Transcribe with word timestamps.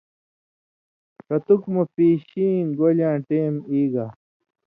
ݜتُک 1.25 1.63
مہ 1.73 1.83
پیشیں 1.93 2.57
گولیۡ 2.77 2.99
یاں 3.09 3.17
ٹیم 3.27 3.53
ایگا 3.69 4.05